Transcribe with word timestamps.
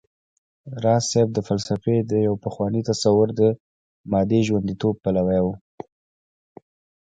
راز 0.83 1.03
صيب 1.11 1.27
د 1.33 1.39
فلسفې 1.47 1.95
د 2.11 2.13
يو 2.27 2.33
پخواني 2.43 2.81
تصور 2.89 3.27
د 3.39 3.41
مادې 4.11 4.39
ژونديتوب 4.47 4.95
پلوی 5.03 5.39
و 5.43 5.47